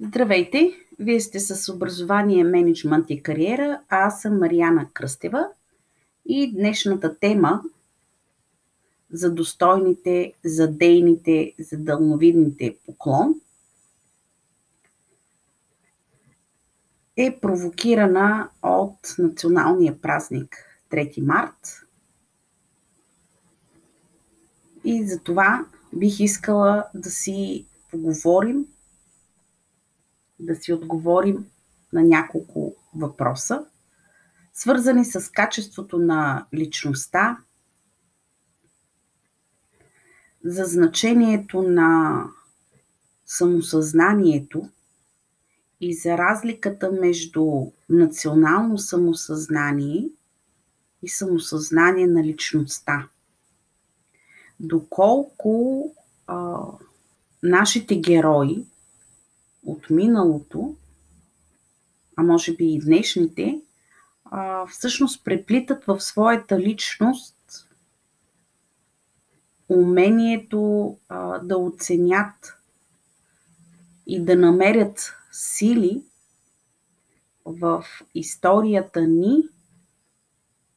Здравейте! 0.00 0.72
Вие 0.98 1.20
сте 1.20 1.40
с 1.40 1.72
образование, 1.72 2.44
менеджмент 2.44 3.10
и 3.10 3.22
кариера, 3.22 3.80
а 3.88 4.06
аз 4.06 4.22
съм 4.22 4.38
Марияна 4.38 4.88
Кръстева 4.92 5.48
и 6.26 6.52
днешната 6.52 7.18
тема 7.18 7.62
за 9.12 9.34
достойните, 9.34 10.32
за 10.44 10.68
дейните, 10.68 11.54
за 11.58 11.78
дълновидните 11.78 12.76
поклон 12.86 13.34
е 17.16 17.38
провокирана 17.40 18.50
от 18.62 19.14
националния 19.18 20.00
празник 20.00 20.56
3 20.90 21.20
март. 21.20 21.86
И 24.84 25.06
за 25.06 25.18
това 25.18 25.66
бих 25.92 26.20
искала 26.20 26.84
да 26.94 27.10
си 27.10 27.66
поговорим 27.90 28.66
да 30.44 30.56
си 30.56 30.72
отговорим 30.72 31.46
на 31.92 32.02
няколко 32.02 32.74
въпроса, 32.94 33.64
свързани 34.52 35.04
с 35.04 35.30
качеството 35.30 35.98
на 35.98 36.46
личността, 36.54 37.38
за 40.44 40.64
значението 40.64 41.62
на 41.62 42.20
самосъзнанието 43.26 44.68
и 45.80 45.94
за 45.94 46.18
разликата 46.18 46.92
между 46.92 47.66
национално 47.88 48.78
самосъзнание 48.78 50.08
и 51.02 51.08
самосъзнание 51.08 52.06
на 52.06 52.24
личността. 52.24 53.08
Доколко 54.60 55.84
а, 56.26 56.60
нашите 57.42 57.96
герои 57.96 58.64
от 59.66 59.90
миналото, 59.90 60.76
а 62.16 62.22
може 62.22 62.56
би 62.56 62.72
и 62.72 62.80
днешните, 62.80 63.60
а, 64.24 64.66
всъщност 64.66 65.24
преплитат 65.24 65.84
в 65.84 66.00
своята 66.00 66.58
личност 66.60 67.68
умението 69.68 70.96
а, 71.08 71.38
да 71.38 71.58
оценят 71.58 72.58
и 74.06 74.24
да 74.24 74.36
намерят 74.36 75.12
сили 75.32 76.04
в 77.44 77.84
историята 78.14 79.00
ни, 79.00 79.48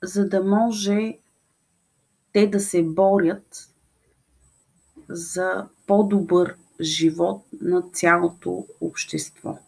за 0.04 0.30
да 0.30 0.44
може 0.44 1.18
те 2.34 2.48
да 2.48 2.60
се 2.60 2.84
борят 2.84 3.70
за 5.10 5.68
по-добър 5.88 6.58
живот 6.82 7.46
на 7.62 7.82
цялото 7.82 8.68
общество. 8.82 9.60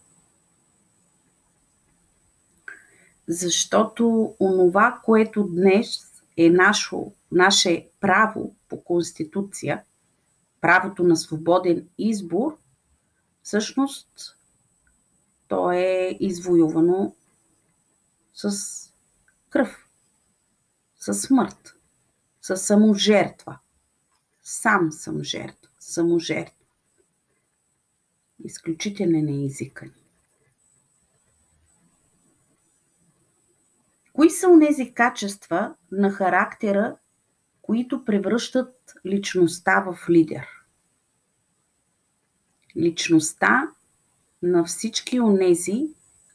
Защото 3.27 4.35
онова, 4.39 4.99
което 5.03 5.43
днес 5.43 5.99
е 6.37 6.49
наше, 6.49 6.95
наше 7.31 7.89
право 7.99 8.55
по 8.69 8.83
Конституция, 8.83 9.83
правото 10.61 11.03
на 11.03 11.17
свободен 11.17 11.87
избор, 11.97 12.57
всъщност 13.43 14.37
то 15.47 15.71
е 15.71 16.17
извоювано 16.19 17.15
с 18.33 18.53
кръв, 19.49 19.87
с 20.99 21.13
смърт, 21.13 21.75
с 22.41 22.57
саможертва. 22.57 23.59
Сам 24.43 24.91
съм 24.91 25.23
жертва, 25.23 25.69
саможертва 25.79 26.58
изключителен 28.43 29.27
е 29.27 29.45
езика 29.45 29.85
ни. 29.85 29.91
Кои 34.13 34.29
са 34.29 34.47
онези 34.47 34.93
качества 34.93 35.75
на 35.91 36.11
характера, 36.11 36.95
които 37.61 38.05
превръщат 38.05 38.93
личността 39.05 39.79
в 39.79 40.09
лидер? 40.09 40.47
Личността 42.77 43.71
на 44.41 44.63
всички 44.63 45.19
онези, 45.19 45.87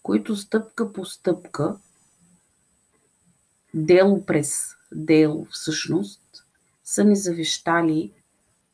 които 0.03 0.37
стъпка 0.37 0.93
по 0.93 1.05
стъпка, 1.05 1.77
дело 3.75 4.27
през 4.27 4.75
дело 4.93 5.47
всъщност, 5.51 6.47
са 6.85 7.05
ни 7.05 7.17
завещали 7.17 8.13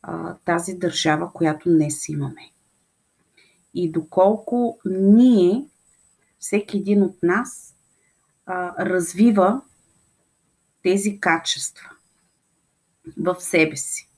а, 0.02 0.34
тази 0.34 0.74
държава, 0.74 1.32
която 1.32 1.68
днес 1.68 2.08
имаме 2.08 2.50
и 3.74 3.90
доколко 3.90 4.78
ние, 4.84 5.66
всеки 6.38 6.76
един 6.76 7.02
от 7.02 7.22
нас, 7.22 7.74
развива 8.78 9.60
тези 10.82 11.20
качества 11.20 11.90
в 13.18 13.36
себе 13.40 13.76
си. 13.76 14.08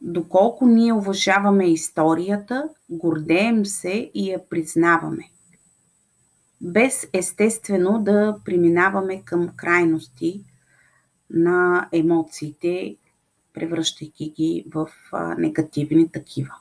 Доколко 0.00 0.66
ние 0.66 0.92
уважаваме 0.92 1.72
историята, 1.72 2.68
гордеем 2.90 3.66
се 3.66 4.10
и 4.14 4.30
я 4.30 4.48
признаваме. 4.48 5.30
Без 6.60 7.08
естествено 7.12 8.02
да 8.02 8.38
преминаваме 8.44 9.22
към 9.22 9.48
крайности 9.56 10.44
на 11.30 11.88
емоциите, 11.92 12.96
превръщайки 13.52 14.30
ги 14.30 14.64
в 14.74 14.88
негативни 15.38 16.08
такива. 16.12 16.54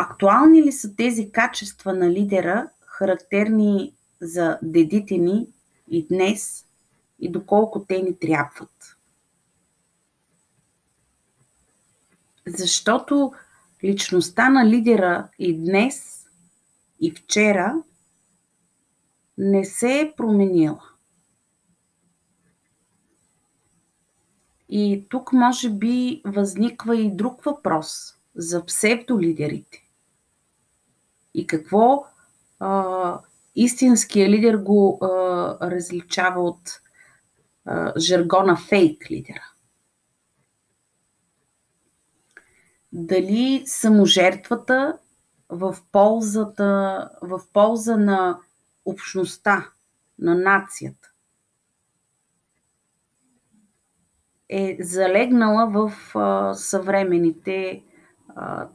Актуални 0.00 0.62
ли 0.62 0.72
са 0.72 0.96
тези 0.96 1.32
качества 1.32 1.94
на 1.94 2.10
лидера, 2.10 2.70
характерни 2.86 3.94
за 4.20 4.58
дедите 4.62 5.18
ни 5.18 5.48
и 5.90 6.06
днес, 6.06 6.66
и 7.20 7.30
доколко 7.30 7.84
те 7.84 8.02
ни 8.02 8.18
трябват? 8.18 8.96
Защото 12.46 13.32
личността 13.84 14.48
на 14.48 14.66
лидера 14.66 15.28
и 15.38 15.56
днес, 15.58 16.26
и 17.00 17.10
вчера 17.10 17.82
не 19.38 19.64
се 19.64 20.00
е 20.00 20.12
променила. 20.16 20.82
И 24.68 25.06
тук 25.08 25.32
може 25.32 25.70
би 25.70 26.22
възниква 26.24 26.96
и 26.96 27.16
друг 27.16 27.44
въпрос 27.44 28.14
за 28.34 28.64
псевдолидерите 28.66 29.87
и 31.38 31.46
какво 31.46 32.04
а, 32.60 33.20
истинския 33.54 34.28
лидер 34.28 34.56
го 34.56 34.98
а, 35.02 35.06
различава 35.70 36.42
от 36.42 36.80
а, 37.64 37.92
жаргона 37.98 38.56
фейк 38.56 39.10
лидера. 39.10 39.44
Дали 42.92 43.62
саможертвата 43.66 44.98
в 45.48 45.76
ползата, 45.92 47.10
в 47.22 47.40
полза 47.52 47.96
на 47.96 48.38
общността, 48.84 49.70
на 50.18 50.34
нацията 50.34 51.08
е 54.48 54.76
залегнала 54.80 55.70
в 55.70 55.92
а, 56.14 56.54
съвременните 56.54 57.82
а, 58.28 58.68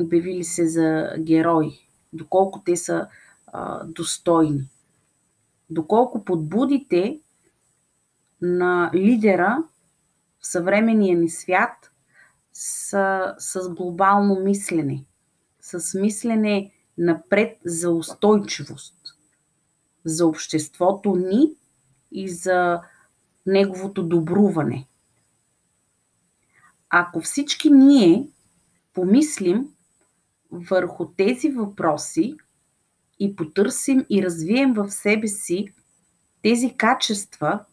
обявили 0.00 0.44
се 0.44 0.68
за 0.68 1.14
герои, 1.18 1.88
доколко 2.12 2.62
те 2.64 2.76
са 2.76 3.08
а, 3.46 3.84
достойни, 3.84 4.68
доколко 5.70 6.24
подбудите 6.24 7.20
на 8.42 8.90
лидера 8.94 9.64
в 10.40 10.46
съвременния 10.46 11.18
ни 11.18 11.28
свят 11.28 11.90
са 12.52 13.34
с 13.38 13.70
глобално 13.70 14.40
мислене, 14.40 15.04
с 15.60 15.98
мислене 15.98 16.72
напред 16.98 17.58
за 17.64 17.90
устойчивост, 17.90 18.94
за 20.04 20.26
обществото 20.26 21.16
ни 21.16 21.52
и 22.12 22.28
за 22.28 22.80
неговото 23.46 24.02
добруване. 24.02 24.86
Ако 26.90 27.20
всички 27.20 27.70
ние 27.70 28.28
помислим 28.94 29.68
върху 30.50 31.06
тези 31.06 31.50
въпроси 31.50 32.36
и 33.18 33.36
потърсим 33.36 34.06
и 34.10 34.22
развием 34.22 34.72
в 34.72 34.90
себе 34.90 35.28
си 35.28 35.72
тези 36.42 36.74
качества, 36.76 37.64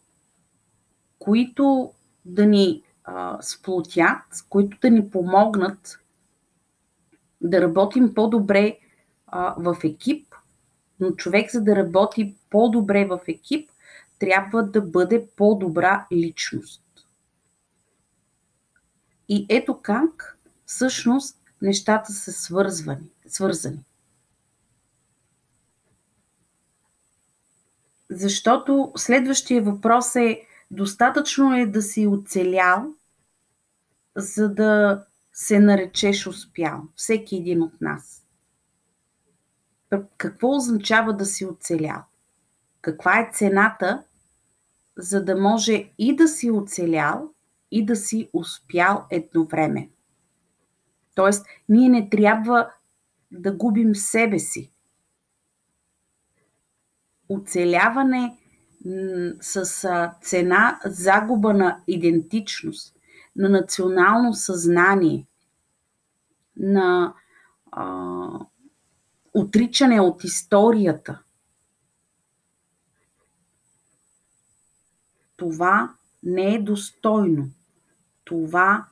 които 1.18 1.92
да 2.24 2.46
ни 2.46 2.82
а, 3.04 3.38
сплотят, 3.42 4.22
които 4.48 4.78
да 4.80 4.90
ни 4.90 5.10
помогнат 5.10 5.98
да 7.40 7.60
работим 7.60 8.14
по-добре 8.14 8.78
а, 9.26 9.54
в 9.58 9.76
екип, 9.84 10.34
но 11.00 11.10
човек 11.10 11.52
за 11.52 11.60
да 11.60 11.76
работи 11.76 12.36
по-добре 12.50 13.04
в 13.04 13.20
екип, 13.28 13.70
трябва 14.18 14.62
да 14.62 14.82
бъде 14.82 15.28
по-добра 15.36 16.06
личност. 16.12 16.82
И 19.28 19.46
ето 19.48 19.80
как 19.82 20.38
всъщност 20.64 21.45
нещата 21.62 22.12
са 22.12 22.32
свързвани, 22.32 23.08
свързани. 23.26 23.84
Защото 28.10 28.92
следващия 28.96 29.62
въпрос 29.62 30.16
е 30.16 30.46
достатъчно 30.70 31.54
е 31.54 31.66
да 31.66 31.82
си 31.82 32.06
оцелял, 32.06 32.86
за 34.16 34.48
да 34.48 35.04
се 35.32 35.60
наречеш 35.60 36.26
успял. 36.26 36.82
Всеки 36.96 37.36
един 37.36 37.62
от 37.62 37.80
нас. 37.80 38.22
Какво 40.16 40.56
означава 40.56 41.12
да 41.12 41.26
си 41.26 41.46
оцелял? 41.46 42.02
Каква 42.80 43.20
е 43.20 43.30
цената, 43.34 44.02
за 44.96 45.24
да 45.24 45.36
може 45.36 45.90
и 45.98 46.16
да 46.16 46.28
си 46.28 46.50
оцелял, 46.50 47.30
и 47.70 47.86
да 47.86 47.96
си 47.96 48.30
успял 48.32 49.06
едновременно? 49.10 49.95
Тоест, 51.16 51.46
ние 51.68 51.88
не 51.88 52.08
трябва 52.08 52.70
да 53.30 53.52
губим 53.52 53.94
себе 53.94 54.38
си. 54.38 54.70
Оцеляване 57.28 58.36
с 59.40 59.64
цена 60.22 60.80
загуба 60.84 61.54
на 61.54 61.82
идентичност, 61.86 62.96
на 63.36 63.48
национално 63.48 64.34
съзнание, 64.34 65.26
на 66.56 67.14
а, 67.72 68.28
отричане 69.34 70.00
от 70.00 70.24
историята. 70.24 71.22
Това 75.36 75.94
не 76.22 76.54
е 76.54 76.62
достойно. 76.62 77.50
Това 78.24 78.86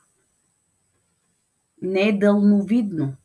не 1.85 2.09
е 2.09 2.17
дълновидно. 2.17 3.15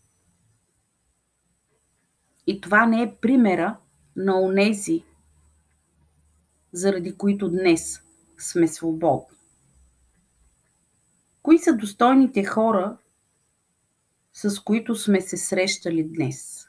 И 2.46 2.60
това 2.60 2.86
не 2.86 3.02
е 3.02 3.14
примера 3.20 3.76
на 4.16 4.40
онези, 4.40 5.04
заради 6.72 7.16
които 7.16 7.48
днес 7.48 8.00
сме 8.38 8.68
свободни. 8.68 9.36
Кои 11.42 11.58
са 11.58 11.76
достойните 11.76 12.44
хора, 12.44 12.96
с 14.32 14.60
които 14.60 14.96
сме 14.96 15.20
се 15.20 15.36
срещали 15.36 16.04
днес? 16.04 16.66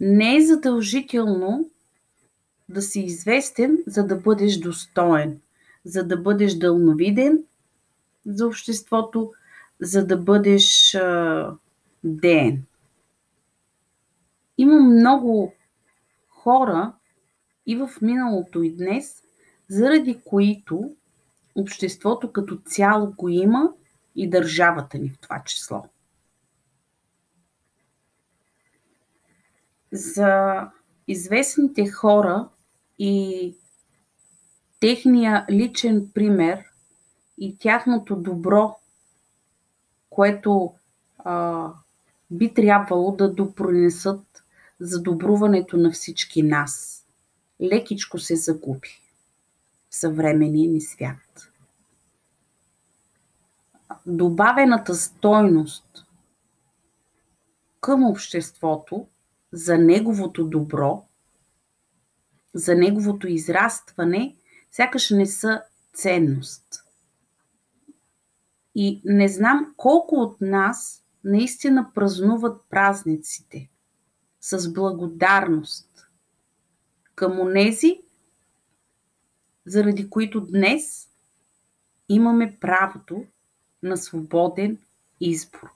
Не 0.00 0.36
е 0.36 0.46
задължително 0.46 1.70
да 2.68 2.82
си 2.82 3.00
известен, 3.00 3.78
за 3.86 4.06
да 4.06 4.16
бъдеш 4.16 4.58
достоен, 4.58 5.40
за 5.84 6.04
да 6.04 6.16
бъдеш 6.16 6.54
дълновиден 6.54 7.44
за 8.26 8.46
обществото, 8.46 9.32
за 9.80 10.06
да 10.06 10.16
бъдеш 10.16 10.94
а, 10.94 11.52
ден. 12.04 12.62
Има 14.58 14.80
много 14.80 15.54
хора 16.28 16.92
и 17.66 17.76
в 17.76 17.90
миналото 18.02 18.62
и 18.62 18.76
днес, 18.76 19.22
заради 19.68 20.20
които 20.24 20.96
обществото 21.54 22.32
като 22.32 22.56
цяло 22.56 23.12
го 23.12 23.28
има 23.28 23.72
и 24.16 24.30
държавата 24.30 24.98
ни 24.98 25.10
в 25.10 25.18
това 25.18 25.42
число. 25.44 25.84
За 29.92 30.60
известните 31.08 31.90
хора 31.90 32.48
и 32.98 33.54
техния 34.80 35.46
личен 35.50 36.10
пример 36.14 36.64
и 37.38 37.58
тяхното 37.58 38.16
добро, 38.16 38.76
което 40.10 40.74
а, 41.18 41.68
би 42.30 42.54
трябвало 42.54 43.16
да 43.16 43.32
допронесат 43.32 44.44
за 44.80 45.02
добруването 45.02 45.76
на 45.76 45.90
всички 45.90 46.42
нас. 46.42 47.04
Лекичко 47.62 48.18
се 48.18 48.36
загуби 48.36 49.02
в 49.90 49.96
съвременния 49.96 50.70
ни 50.70 50.80
свят. 50.80 51.52
Добавената 54.06 54.94
стойност 54.94 56.06
към 57.80 58.04
обществото 58.04 59.06
за 59.52 59.78
неговото 59.78 60.44
добро, 60.44 61.04
за 62.54 62.74
неговото 62.74 63.28
израстване, 63.28 64.36
сякаш 64.70 65.10
не 65.10 65.26
са 65.26 65.62
ценност. 65.94 66.85
И 68.78 69.00
не 69.04 69.28
знам 69.28 69.74
колко 69.76 70.14
от 70.14 70.40
нас 70.40 71.02
наистина 71.24 71.90
празнуват 71.94 72.62
празниците 72.70 73.68
с 74.40 74.72
благодарност 74.72 76.08
към 77.14 77.40
онези, 77.40 78.00
заради 79.66 80.10
които 80.10 80.40
днес 80.40 81.08
имаме 82.08 82.56
правото 82.60 83.24
на 83.82 83.96
свободен 83.96 84.78
избор. 85.20 85.70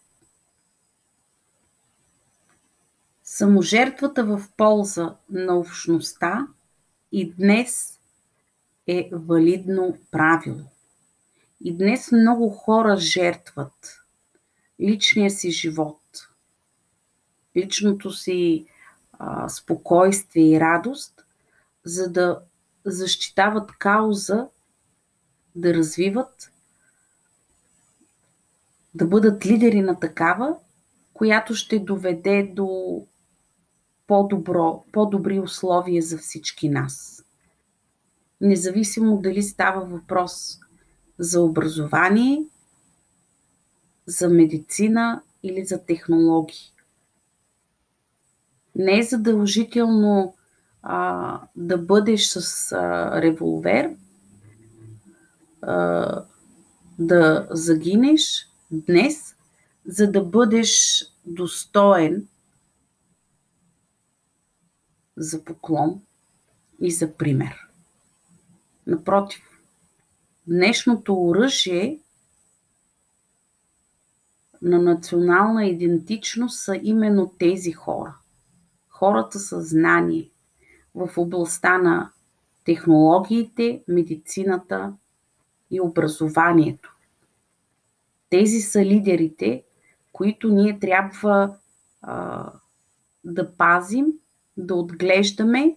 Саможертвата 3.24 4.24
в 4.24 4.48
полза 4.56 5.14
на 5.30 5.58
общността 5.58 6.48
и 7.12 7.32
днес 7.32 7.98
е 8.86 9.10
валидно 9.12 9.98
правило. 10.10 10.64
И 11.64 11.76
днес 11.76 12.12
много 12.12 12.48
хора 12.48 12.96
жертват 12.96 14.00
личния 14.80 15.30
си 15.30 15.50
живот, 15.50 16.00
личното 17.56 18.10
си 18.10 18.66
а, 19.12 19.48
спокойствие 19.48 20.50
и 20.56 20.60
радост, 20.60 21.24
за 21.84 22.10
да 22.12 22.40
защитават 22.84 23.72
кауза, 23.72 24.48
да 25.54 25.74
развиват, 25.74 26.52
да 28.94 29.06
бъдат 29.06 29.46
лидери 29.46 29.80
на 29.80 30.00
такава, 30.00 30.56
която 31.14 31.54
ще 31.54 31.78
доведе 31.78 32.52
до 32.54 33.02
по-добро, 34.06 34.84
по-добри 34.92 35.40
условия 35.40 36.02
за 36.02 36.18
всички 36.18 36.68
нас. 36.68 37.24
Независимо 38.40 39.20
дали 39.20 39.42
става 39.42 39.84
въпрос 39.84 40.58
за 41.20 41.40
образование, 41.40 42.44
за 44.06 44.28
медицина 44.28 45.22
или 45.42 45.64
за 45.64 45.84
технологии. 45.84 46.72
Не 48.74 48.98
е 48.98 49.02
задължително 49.02 50.34
а, 50.82 51.40
да 51.56 51.78
бъдеш 51.78 52.26
с 52.26 52.72
а, 52.72 53.22
револвер, 53.22 53.96
а, 55.62 56.24
да 56.98 57.48
загинеш 57.50 58.48
днес, 58.70 59.36
за 59.86 60.12
да 60.12 60.24
бъдеш 60.24 61.02
достоен 61.26 62.28
за 65.16 65.44
поклон 65.44 66.02
и 66.80 66.90
за 66.90 67.16
пример. 67.16 67.68
Напротив, 68.86 69.49
днешното 70.46 71.26
оръжие 71.26 71.98
на 74.62 74.82
национална 74.82 75.66
идентичност 75.66 76.64
са 76.64 76.80
именно 76.82 77.34
тези 77.38 77.72
хора. 77.72 78.16
Хората 78.88 79.38
с 79.38 79.62
знание 79.62 80.30
в 80.94 81.10
областта 81.16 81.78
на 81.78 82.10
технологиите, 82.64 83.82
медицината 83.88 84.92
и 85.70 85.80
образованието. 85.80 86.94
Тези 88.30 88.60
са 88.60 88.84
лидерите, 88.84 89.64
които 90.12 90.48
ние 90.48 90.78
трябва 90.78 91.56
а, 92.02 92.52
да 93.24 93.52
пазим, 93.52 94.06
да 94.56 94.74
отглеждаме 94.74 95.76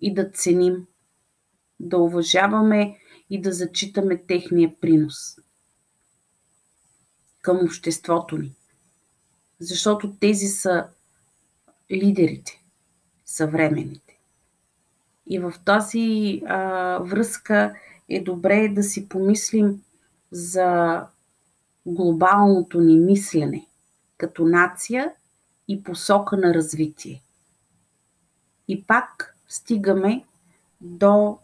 и 0.00 0.14
да 0.14 0.30
ценим, 0.30 0.86
да 1.80 1.98
уважаваме 1.98 2.99
и 3.30 3.40
да 3.40 3.52
зачитаме 3.52 4.16
техния 4.16 4.80
принос 4.80 5.36
към 7.40 7.64
обществото 7.64 8.38
ни. 8.38 8.52
Защото 9.60 10.16
тези 10.20 10.46
са 10.46 10.86
лидерите, 11.90 12.62
съвременните. 13.24 14.18
И 15.26 15.38
в 15.38 15.54
тази 15.64 16.42
а, 16.46 16.98
връзка 16.98 17.74
е 18.08 18.20
добре 18.20 18.68
да 18.68 18.82
си 18.82 19.08
помислим 19.08 19.82
за 20.30 21.00
глобалното 21.86 22.80
ни 22.80 22.98
мислене 22.98 23.66
като 24.16 24.44
нация 24.44 25.12
и 25.68 25.82
посока 25.82 26.36
на 26.36 26.54
развитие. 26.54 27.22
И 28.68 28.84
пак 28.84 29.36
стигаме 29.48 30.24
до 30.80 31.38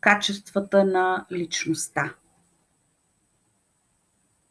качествата 0.00 0.84
на 0.84 1.26
личността, 1.32 2.14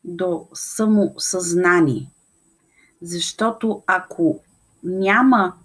до 0.03 0.47
самосъзнание. 0.53 2.11
Защото 3.01 3.83
ако 3.87 4.43
няма 4.83 5.57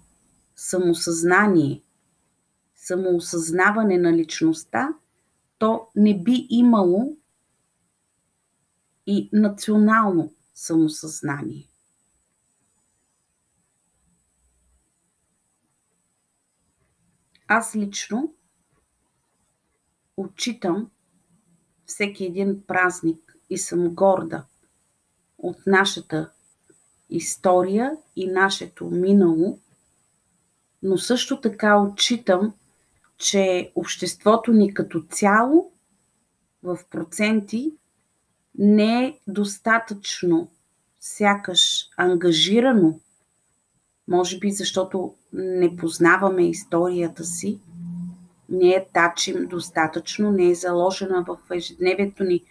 самосъзнание, 0.55 1.81
самоосъзнаване 2.75 3.97
на 3.97 4.13
личността, 4.13 4.89
то 5.57 5.87
не 5.95 6.23
би 6.23 6.47
имало 6.49 7.17
и 9.05 9.29
национално 9.33 10.33
самосъзнание. 10.53 11.67
Аз 17.47 17.75
лично 17.75 18.35
отчитам 20.21 20.89
всеки 21.85 22.25
един 22.25 22.63
празник 22.67 23.37
и 23.49 23.57
съм 23.57 23.95
горда 23.95 24.45
от 25.37 25.57
нашата 25.67 26.31
история 27.09 27.97
и 28.15 28.27
нашето 28.27 28.85
минало, 28.85 29.59
но 30.83 30.97
също 30.97 31.41
така 31.41 31.79
отчитам, 31.81 32.53
че 33.17 33.71
обществото 33.75 34.53
ни 34.53 34.73
като 34.73 35.03
цяло 35.09 35.71
в 36.63 36.79
проценти 36.91 37.73
не 38.57 39.05
е 39.05 39.19
достатъчно 39.27 40.51
сякаш 40.99 41.89
ангажирано, 41.97 42.99
може 44.07 44.39
би 44.39 44.51
защото 44.51 45.15
не 45.33 45.75
познаваме 45.75 46.49
историята 46.49 47.25
си, 47.25 47.59
не 48.51 48.69
е 48.69 48.87
тачим 48.93 49.47
достатъчно, 49.47 50.31
не 50.31 50.49
е 50.49 50.55
заложена 50.55 51.23
в 51.27 51.37
ежедневието 51.51 52.23
ни 52.23 52.43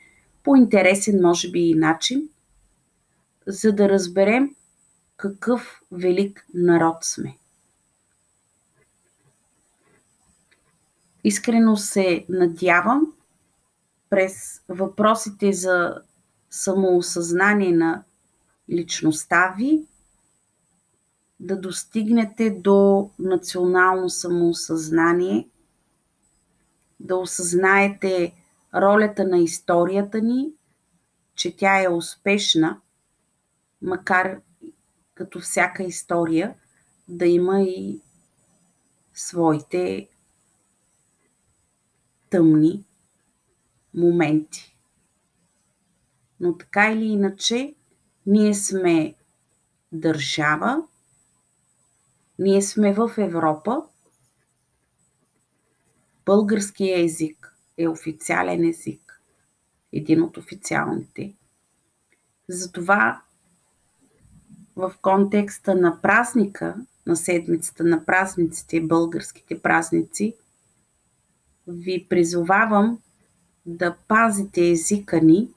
по 0.42 0.56
интересен, 0.56 1.20
може 1.22 1.50
би 1.50 1.60
и 1.60 1.74
начин, 1.74 2.28
за 3.46 3.72
да 3.72 3.88
разберем 3.88 4.54
какъв 5.16 5.82
велик 5.92 6.46
народ 6.54 6.96
сме. 7.02 7.36
Искрено 11.24 11.76
се 11.76 12.24
надявам 12.28 13.12
през 14.10 14.62
въпросите 14.68 15.52
за 15.52 16.02
самоосъзнание 16.50 17.72
на 17.72 18.02
личността 18.70 19.54
ви 19.58 19.82
да 21.40 21.60
достигнете 21.60 22.50
до 22.50 23.10
национално 23.18 24.10
самоосъзнание, 24.10 25.48
да 27.00 27.16
осъзнаете 27.16 28.34
ролята 28.74 29.24
на 29.24 29.38
историята 29.38 30.20
ни, 30.20 30.52
че 31.34 31.56
тя 31.56 31.82
е 31.82 31.88
успешна, 31.88 32.80
макар 33.82 34.40
като 35.14 35.40
всяка 35.40 35.82
история 35.82 36.54
да 37.08 37.26
има 37.26 37.62
и 37.62 38.00
своите 39.14 40.08
тъмни 42.30 42.84
моменти. 43.94 44.76
Но 46.40 46.58
така 46.58 46.92
или 46.92 47.04
иначе, 47.04 47.74
ние 48.26 48.54
сме 48.54 49.14
държава, 49.92 50.82
ние 52.38 52.62
сме 52.62 52.92
в 52.92 53.10
Европа. 53.18 53.82
Българския 56.30 57.04
език 57.04 57.56
е 57.78 57.88
официален 57.88 58.68
език, 58.68 59.22
един 59.92 60.22
от 60.22 60.36
официалните. 60.36 61.34
Затова 62.48 63.22
в 64.76 64.94
контекста 65.02 65.74
на 65.74 66.00
празника, 66.02 66.76
на 67.06 67.16
седмицата 67.16 67.84
на 67.84 68.04
празниците, 68.04 68.80
българските 68.80 69.62
празници, 69.62 70.34
ви 71.68 72.06
призовавам 72.08 72.98
да 73.66 73.96
пазите 74.08 74.70
езика 74.70 75.20
ни, 75.20 75.48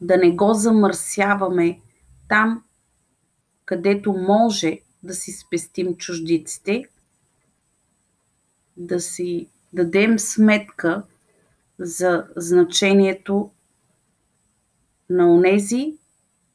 да 0.00 0.16
не 0.16 0.30
го 0.30 0.54
замърсяваме 0.54 1.80
там, 2.28 2.64
където 3.64 4.12
може 4.12 4.80
да 5.02 5.14
си 5.14 5.32
спестим 5.32 5.96
чуждиците, 5.96 6.88
да 8.76 9.00
си 9.00 9.48
дадем 9.72 10.18
сметка 10.18 11.02
за 11.78 12.26
значението 12.36 13.50
на 15.10 15.34
онези, 15.34 15.96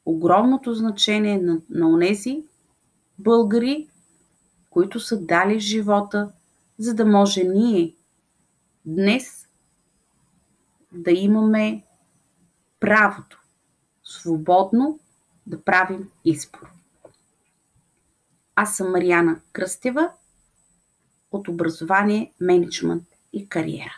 огромното 0.05 0.73
значение 0.73 1.37
на, 1.37 1.61
на 1.69 1.89
онези 1.89 2.43
българи, 3.19 3.87
които 4.69 4.99
са 4.99 5.21
дали 5.21 5.59
живота, 5.59 6.31
за 6.77 6.93
да 6.93 7.05
може 7.05 7.43
ние 7.43 7.95
днес 8.85 9.47
да 10.91 11.11
имаме 11.11 11.83
правото 12.79 13.41
свободно 14.03 14.99
да 15.47 15.63
правим 15.63 16.09
избор. 16.25 16.71
Аз 18.55 18.77
съм 18.77 18.91
Марияна 18.91 19.41
Кръстева 19.53 20.11
от 21.31 21.49
образование, 21.49 22.31
менеджмент 22.39 23.05
и 23.31 23.45
кариера. 23.45 23.91